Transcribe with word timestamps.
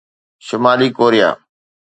شمالي 0.45 0.87
Korea 0.97 1.29